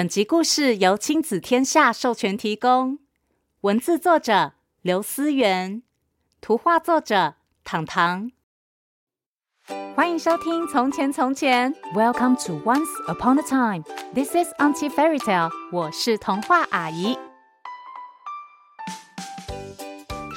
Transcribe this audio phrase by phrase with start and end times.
[0.00, 3.00] 本集故事由亲子天下授权提供，
[3.60, 5.82] 文字作者刘思源，
[6.40, 7.34] 图画作者
[7.64, 8.30] 糖糖。
[9.94, 13.82] 欢迎收听《从前从前》，Welcome to Once Upon a Time。
[14.14, 17.18] This is Auntie Fairy Tale，我是童话阿姨。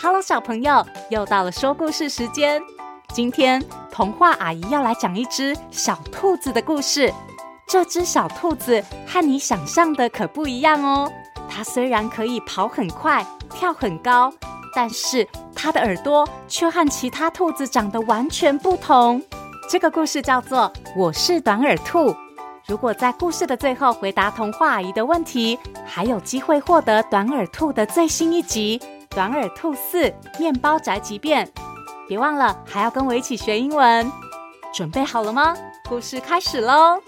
[0.02, 2.62] Hello，小朋友，又到了说故事时间。
[3.14, 7.14] 今天童话阿姨要来讲一只小兔子的故事。
[7.68, 11.12] 这只小兔子和你想象的可不一样哦。
[11.50, 14.34] 它虽然可以跑很快、跳很高，
[14.74, 19.22] 但是它的耳朵却和其他兔子长得完全不同。
[19.70, 22.12] 这个故事叫做《我是短耳兔》。
[22.66, 31.46] 如果在故事的最后回答童话阿姨的问题，还有机会获得短耳兔的最新一集《短耳兔四：面包宅急便》。
[32.08, 34.12] 别忘了还要跟我一起学英文。
[34.74, 35.56] 准备好了吗？
[35.88, 37.02] 故事开始喽！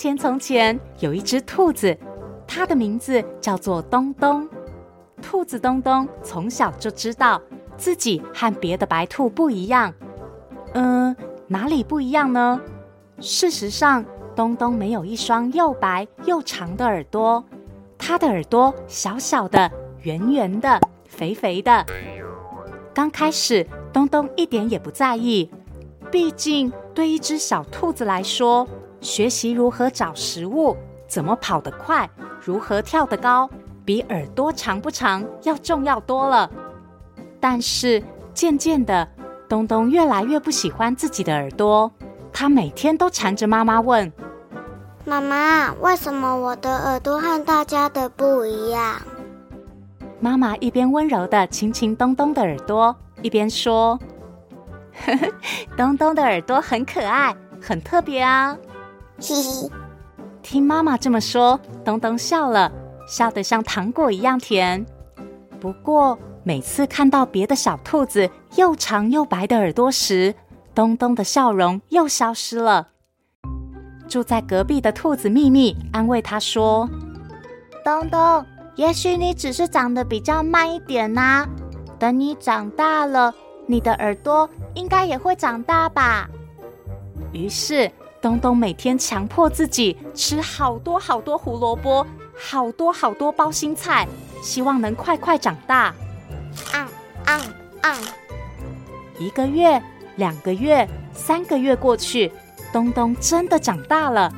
[0.00, 1.94] 前，从前有一只兔子，
[2.46, 4.48] 它的名字叫做东东。
[5.20, 7.38] 兔子东东从小就知道
[7.76, 9.92] 自己和别的白兔不一样。
[10.72, 11.14] 嗯，
[11.46, 12.58] 哪里不一样呢？
[13.18, 14.02] 事实上，
[14.34, 17.44] 东东没有一双又白又长的耳朵，
[17.98, 19.70] 它的耳朵小小的、
[20.00, 21.84] 圆圆的、肥肥的。
[22.94, 25.50] 刚开始，东东一点也不在意，
[26.10, 28.66] 毕竟对一只小兔子来说，
[29.00, 30.76] 学习如何找食物，
[31.08, 32.08] 怎么跑得快，
[32.44, 33.48] 如何跳得高，
[33.84, 36.50] 比耳朵长不长要重要多了。
[37.40, 38.02] 但是
[38.34, 39.08] 渐渐的，
[39.48, 41.90] 东东越来越不喜欢自己的耳朵，
[42.32, 44.12] 他每天都缠着妈妈问
[45.06, 49.00] ：“妈妈，为什么我的耳朵和大家的不一样？”
[50.20, 53.98] 妈妈一边温柔地亲亲东东的耳朵，一边说
[55.06, 55.32] ：“呵呵，
[55.76, 58.54] 东东的耳朵很可爱，很特别啊。”
[59.20, 59.70] 嘻嘻，
[60.42, 62.72] 听妈妈这么说，东东笑了，
[63.06, 64.84] 笑得像糖果一样甜。
[65.60, 70.34] 不过，每次看到别的小兔子又长又白的耳朵时，
[70.74, 72.88] 东东的笑容又消失了。
[74.08, 76.88] 住在隔壁的兔子秘密安慰他说
[77.84, 78.44] ：“东东，
[78.74, 81.46] 也许你只是长得比较慢一点呐，
[81.98, 83.34] 等你长大了，
[83.66, 86.26] 你的耳朵应该也会长大吧。”
[87.32, 87.92] 于是。
[88.20, 92.06] 东东每天强迫自己吃好多好多胡萝卜，
[92.38, 94.06] 好多好多包心菜，
[94.42, 95.94] 希望能快快长大。
[96.72, 96.88] 啊
[97.24, 97.40] 啊
[97.80, 97.96] 啊！
[99.18, 99.82] 一个月、
[100.16, 102.30] 两个月、三个月过去，
[102.72, 104.30] 东东真的长大了。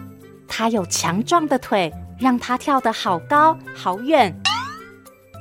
[0.46, 4.32] 他有强壮的腿，让他跳得好高好远。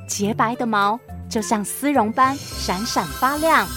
[0.08, 0.98] 洁白的毛
[1.28, 3.68] 就像丝绒般闪闪发亮。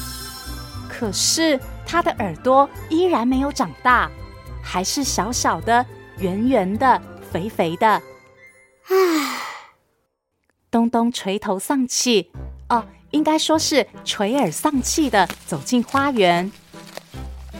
[0.89, 4.09] 可是他的耳朵依然没有长大。
[4.65, 5.85] 还是小小的、
[6.17, 6.99] 圆圆的、
[7.31, 7.87] 肥肥的。
[7.87, 9.39] 唉，
[10.71, 12.31] 东东垂头丧气，
[12.69, 16.51] 哦，应该说是垂耳丧气的走进花园。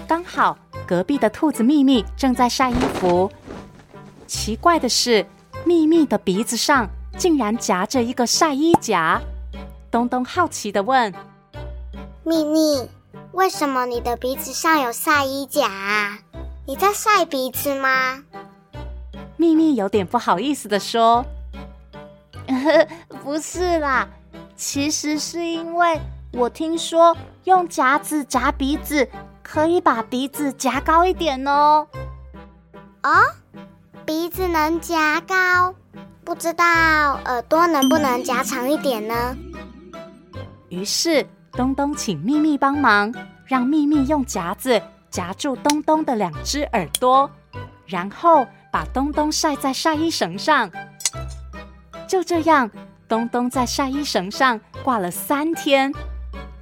[0.07, 0.57] 刚好
[0.87, 3.31] 隔壁的兔子秘密正在晒衣服。
[4.27, 5.25] 奇怪的是，
[5.63, 9.21] 秘密的鼻子上竟然夹着一个晒衣夹。
[9.91, 11.13] 东东好奇的问
[12.25, 12.89] ：“秘密，
[13.31, 16.19] 为什么你的鼻子上有晒衣夹啊？”
[16.67, 18.23] 你在晒鼻子吗？
[19.37, 21.23] 秘密有点不好意思的说
[23.23, 24.07] ：“不是啦，
[24.55, 26.01] 其实是因为
[26.33, 29.07] 我听说用夹子夹鼻子
[29.43, 31.85] 可以把鼻子夹高一点哦。”
[33.03, 33.11] 哦，
[34.03, 35.75] 鼻子能夹高，
[36.23, 36.65] 不知道
[37.25, 39.37] 耳朵能不能夹长一点呢？
[40.69, 43.13] 于是东东请秘密帮忙，
[43.45, 44.81] 让秘密用夹子。
[45.15, 47.31] 夹住东东的两只耳朵，
[47.85, 50.69] 然后把东东晒在晒衣绳上。
[52.05, 52.69] 就这样，
[53.07, 55.89] 东东在晒衣绳上挂了三天，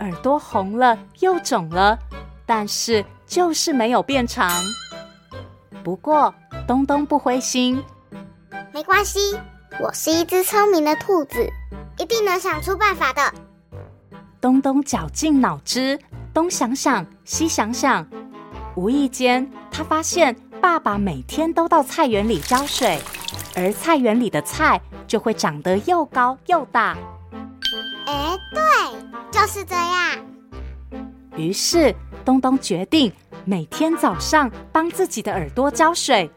[0.02, 1.98] 耳朵红了又肿了，
[2.46, 4.48] 但是就是没有变长。
[5.84, 6.32] 不过
[6.68, 7.84] 东东不灰心，
[8.72, 9.36] 没关系，
[9.80, 11.52] 我是一只聪明的兔子，
[11.98, 13.34] 一定能想出办法的。
[14.40, 16.00] 东东绞尽脑汁，
[16.32, 18.06] 东想想，西想想。
[18.76, 23.00] 无意间，他发现爸爸每天都到菜园里浇水，
[23.56, 26.98] 而菜园里的菜就会长得又高又大。
[28.06, 28.62] 哎，对，
[29.32, 30.18] 就是这样。
[31.36, 31.94] 于是，
[32.26, 33.12] 东东决定
[33.46, 36.30] 每天早上帮自己的耳朵浇水。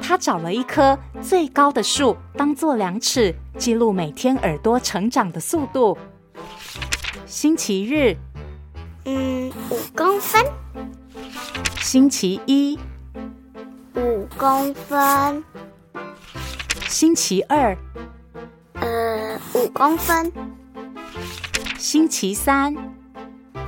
[0.00, 5.96] 他找了一棵最高的树当做量尺，记录每天耳朵成长的速度。
[7.26, 8.16] 星期日，
[9.04, 10.44] 嗯，五公分。
[11.80, 12.78] 星期一，
[13.94, 15.44] 五公分。
[16.88, 17.76] 星期二，
[18.74, 20.32] 呃，五公分。
[21.78, 22.74] 星期三，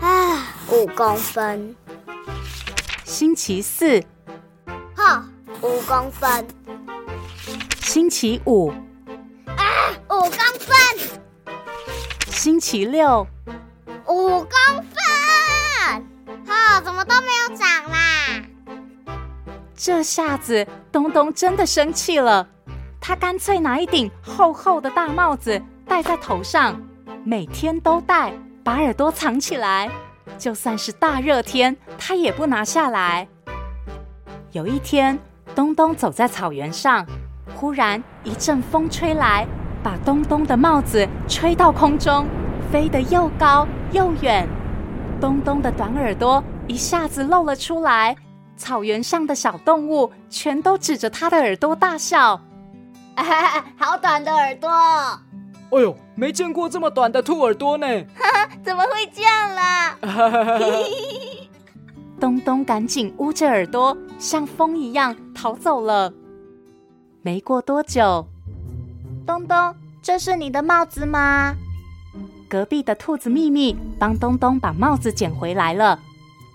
[0.00, 1.74] 啊，五公分。
[3.04, 4.02] 星期四，
[4.94, 5.28] 哈，
[5.62, 6.46] 五公分。
[7.80, 8.70] 星期五，
[9.46, 9.64] 啊，
[10.10, 10.76] 五公分。
[12.26, 13.26] 星期六，
[14.06, 14.77] 五公
[19.88, 22.46] 这下子东东真的生气了，
[23.00, 26.78] 他干脆拿一顶厚厚的大帽子戴在头上，
[27.24, 28.30] 每天都戴，
[28.62, 29.88] 把耳朵藏起来。
[30.36, 33.26] 就算是大热天，他也不拿下来。
[34.52, 35.18] 有一天，
[35.54, 37.06] 东东走在草原上，
[37.54, 39.46] 忽然一阵风吹来，
[39.82, 42.26] 把东东的帽子吹到空中，
[42.70, 44.46] 飞得又高又远。
[45.18, 48.14] 东东的短耳朵一下子露了出来，
[48.58, 52.38] 草原上的小动物全都指着它的耳朵大笑
[53.78, 54.68] ：“好短的耳朵！”
[55.70, 57.86] 哎呦，没见过这么短的兔耳朵呢！
[58.14, 59.96] 哈哈，怎么会这样啦？
[62.18, 66.12] 东东赶紧捂着耳朵，像风一样逃走了。
[67.22, 68.26] 没过多久，
[69.26, 71.54] 东东，这是你的帽子吗？
[72.48, 76.00] 隔壁的兔子秘密帮东东把帽子捡回来了。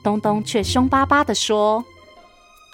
[0.04, 1.86] 东东却凶巴巴的说：“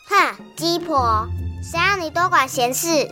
[0.10, 1.28] 哼，鸡婆，
[1.64, 3.10] 谁让你多管闲事？”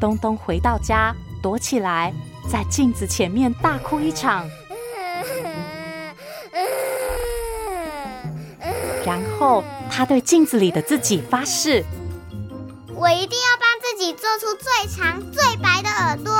[0.00, 1.14] 东东回到家。
[1.42, 2.12] 躲起来，
[2.50, 4.50] 在镜子前面大哭一场，
[9.04, 11.84] 然后他对镜子里的自己发誓
[12.96, 16.34] ：“我一定要帮自己做出最长、最白的耳朵。”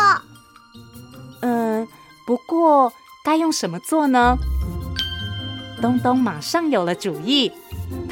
[1.43, 1.87] 嗯，
[2.27, 2.93] 不过
[3.25, 4.37] 该用什么做呢？
[5.81, 7.53] 东东马上有了主意，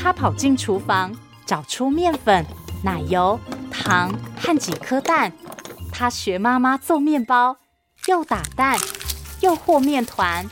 [0.05, 1.17] 他跑进厨房，
[1.47, 2.45] 找出面粉、
[2.83, 3.41] 奶油、
[3.71, 5.33] 糖和几颗蛋。
[5.91, 7.57] 他学妈妈做面包，
[8.07, 8.79] 又打蛋，
[9.41, 10.45] 又和面团。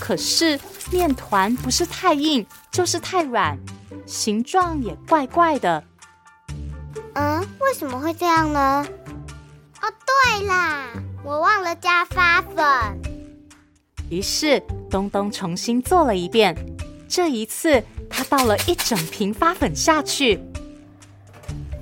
[0.00, 0.58] 可是
[0.90, 3.56] 面团不是太硬，就是太软，
[4.04, 5.84] 形状也怪怪的。
[7.14, 8.84] 嗯，为什么会这样呢？
[9.80, 9.86] 哦，
[10.34, 10.88] 对啦，
[11.22, 12.64] 我忘了加发粉。
[14.10, 16.56] 于是东东重新做了一遍，
[17.14, 20.42] 这一次他倒了一整瓶发粉下去。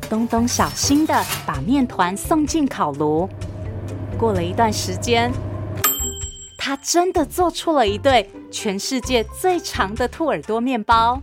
[0.08, 3.28] 东东小心的把面团送进烤炉。
[4.18, 5.30] 过了一段时间，
[6.58, 11.22] 他真的做出了一对全世界最长的兔耳朵面包。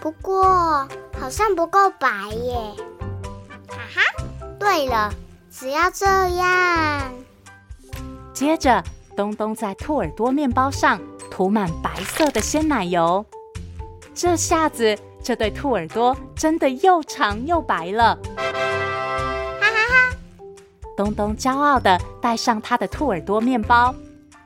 [0.00, 0.88] 不过
[1.18, 2.08] 好像不够白
[2.44, 2.54] 耶！
[3.66, 4.24] 哈哈，
[4.56, 5.12] 对了，
[5.50, 7.12] 只要这样。
[8.32, 8.80] 接着，
[9.16, 11.00] 东东在兔耳朵面包上
[11.34, 13.26] 涂满白色的鲜奶油。
[14.14, 14.96] 这下子。
[15.20, 20.16] 这对兔耳朵真的又长又白了，哈哈哈！
[20.94, 23.94] 东东骄傲的戴上他的兔耳朵面包，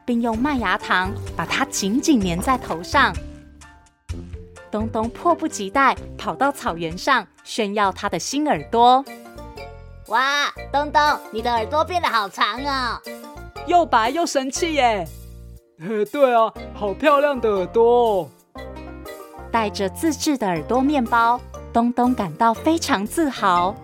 [0.04, 3.12] 并用麦芽糖把它紧紧粘在头上。
[4.70, 9.04] 东东迫不及待跑到草原上炫耀他的新耳朵。
[10.06, 11.02] 哇，东东，
[11.32, 13.02] 你的耳朵变得好长哦，
[13.66, 15.08] 又白又神气耶！
[15.80, 18.28] 呃， 对啊，好漂亮的耳朵哦。
[19.50, 21.40] 带着自制的耳朵面包，
[21.72, 23.74] 东东感到非常自豪。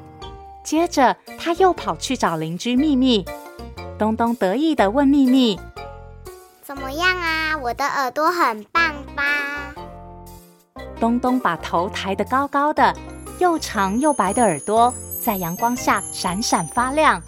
[0.63, 3.25] 接着，他又跑去找邻居秘密。
[3.99, 5.59] 东东得意的问秘密
[6.63, 7.57] ：“怎么样啊？
[7.59, 9.73] 我的耳朵很棒吧？”
[10.99, 12.93] 东东把头抬得高高的，
[13.39, 17.23] 又长又白的耳朵在阳光下闪闪发亮。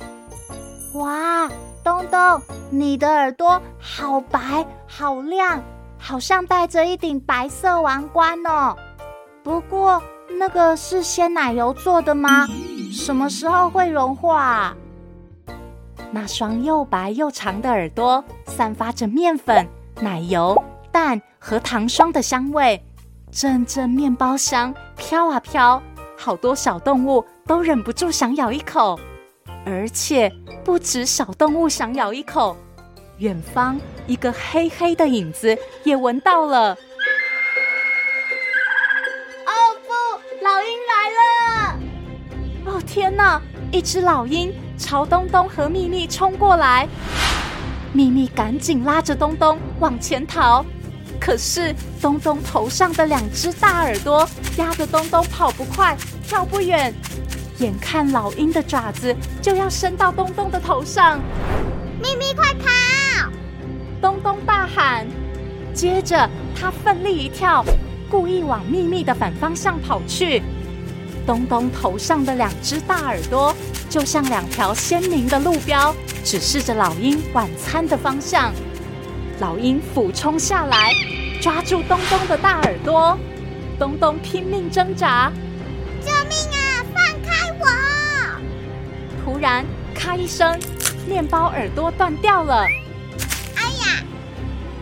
[0.94, 1.49] 哇，
[1.87, 5.62] 东东，你的耳朵好白，好亮！
[5.97, 8.76] 好像戴着一顶白色王冠哦。
[9.45, 10.02] 不过
[10.37, 12.49] 那个是鲜奶油做的吗？
[12.90, 14.75] 什么时候会融化？
[16.11, 19.64] 那双又白又长的耳朵散发着面粉、
[20.00, 22.85] 奶油、蛋和糖霜的香味，
[23.31, 25.81] 阵阵面包香飘啊飘，
[26.19, 28.99] 好多小动物都忍不住想咬一口。
[29.66, 30.32] 而且
[30.64, 32.56] 不止小动物想咬一口。
[33.18, 36.70] 远方一个黑黑的影子也闻到了。
[39.44, 39.52] 哦
[39.87, 39.92] 不，
[40.44, 41.78] 老鹰来了！
[42.66, 43.42] 哦天哪，
[43.73, 46.87] 一只老鹰朝东东和秘密冲过来，
[47.92, 50.64] 秘密赶紧拉着东东往前逃。
[51.18, 56.94] 可是东东头上的两只大耳朵压得东东跑不快，跳不远，
[57.59, 61.19] 眼看老鹰的爪子就要伸到东东的头上，
[62.03, 63.31] 咪咪快跑！
[64.01, 65.07] 东东大喊。
[65.73, 67.65] 接着他奋力一跳，
[68.11, 70.43] 故意往秘密的反方向跑去。
[71.27, 73.55] 东东头上的两只大耳朵
[73.89, 78.53] 就像两条鲜明的路标，指示着老鹰晚餐的方向。
[79.41, 80.93] 老鹰俯冲下来，
[81.41, 83.19] 抓住东东的大耳朵。
[83.79, 85.31] 东东拼命挣扎，
[89.37, 89.62] 突然，
[89.95, 90.59] 咔一声，
[91.07, 92.62] 面包耳朵断掉了。
[93.55, 94.02] 哎呀！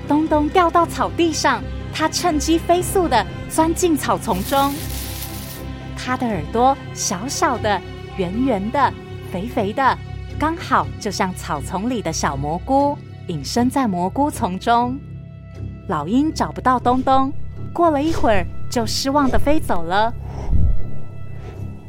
[0.06, 1.60] 东东掉到草地上，
[1.92, 4.72] 他趁机飞速的钻进草丛中。
[5.96, 7.82] 他的耳朵小小的、
[8.16, 8.92] 圆圆的、
[9.32, 9.98] 肥肥的，
[10.38, 12.96] 刚好就像草丛里的小蘑菇，
[13.26, 14.96] 隐身在蘑菇丛中。
[15.88, 17.32] 老鹰找不到东东，
[17.72, 18.46] 过了一会儿。
[18.70, 20.14] 就失望的飞走了。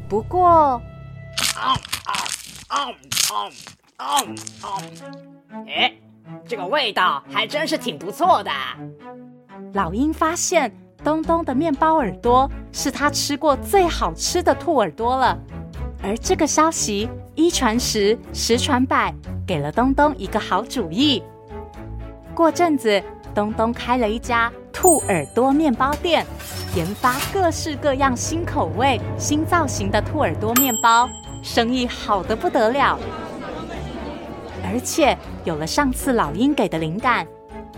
[0.08, 0.82] 不过，
[5.66, 5.92] 哎，
[6.46, 8.50] 这个味道还真是挺不错的。
[9.72, 15.38] 老鹰发现东东的面包耳朵是他吃过最好吃的兔耳朵了，
[16.02, 19.14] 而这个消息一传十，十传百，
[19.46, 21.22] 给了东东一个好主意。
[22.34, 23.02] 过阵子，
[23.34, 26.24] 东东开了一家兔耳朵面包店。
[26.74, 31.08] 研发各式各样新口味、新造型的兔耳朵面包，
[31.46, 32.98] 生意好的不得了。
[34.64, 37.24] 而且有了上次老鹰给的灵感，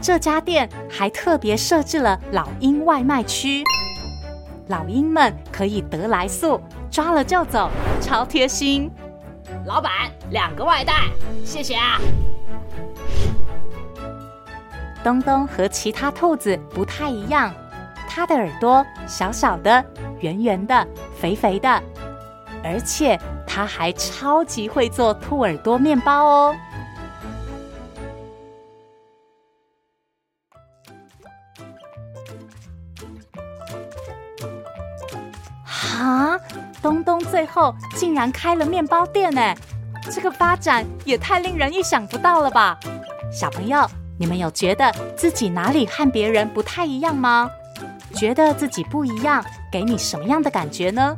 [0.00, 3.62] 这家店还特别设置了老鹰外卖区，
[4.68, 6.58] 老鹰们可以得来速，
[6.90, 7.70] 抓了就走，
[8.00, 8.90] 超贴心。
[9.66, 9.92] 老板，
[10.30, 10.94] 两个外带，
[11.44, 12.00] 谢谢啊。
[15.04, 17.52] 东东和其他兔子不太一样。
[18.08, 19.84] 它的耳朵小小的、
[20.20, 21.68] 圆圆的、肥肥的，
[22.64, 23.18] 而且
[23.48, 26.56] 它还超级会做兔耳朵面包哦！
[35.64, 36.38] 哈，
[36.80, 39.54] 东东最后竟然开了面包店呢！
[40.10, 42.78] 这个发展也太令人意想不到了吧！
[43.32, 43.84] 小朋友，
[44.18, 47.50] 你们有觉得自己哪里和别人不太一样吗？
[48.14, 51.16] 觉得自己不一样，给你什么样的感觉呢？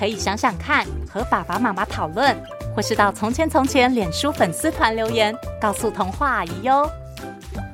[0.00, 2.34] 可以想想看，和爸爸妈妈讨论，
[2.74, 6.90] 或是到“从前从前”脸书粉丝团留言，告诉童话阿姨哟。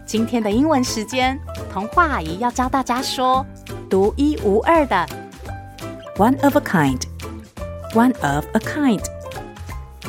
[0.04, 1.38] 今天的英文时间，
[1.72, 3.46] 童话阿姨要教大家说
[3.88, 5.06] “独一无二的
[6.16, 9.04] ”，one of a kind，one of a kind。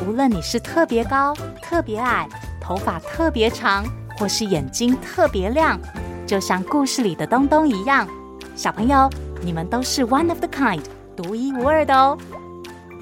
[0.04, 1.32] 无论你是特别高、
[1.62, 2.28] 特别矮，
[2.60, 3.84] 头发特别长，
[4.18, 5.78] 或是眼睛特别亮，
[6.26, 8.08] 就像故事里的东东一样。
[8.56, 9.08] 小朋友，
[9.40, 10.82] 你们都是 one of the kind，
[11.20, 12.16] 独一无二的哦。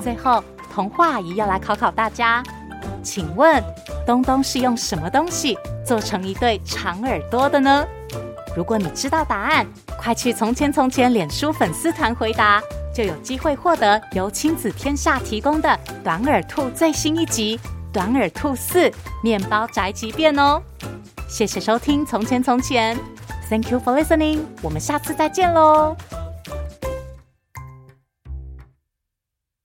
[0.03, 0.43] 最后，
[0.73, 2.43] 童话阿姨要来考考大家，
[3.03, 3.63] 请问
[4.07, 7.87] 东东是用什么东西做成一对长耳朵的呢？
[8.57, 9.67] 如果你知道答案，
[9.99, 12.63] 快去从前从前脸书粉丝团回答，
[12.95, 17.59] 就有机会获得由亲子天下提供的短耳兔最新一集
[17.93, 18.91] 《短耳兔四
[19.23, 20.63] 面包宅急便》哦。
[21.29, 22.97] 谢谢收听《从前从前》。
[23.51, 24.41] Thank you for listening。
[24.63, 25.95] 我们下次再见喽。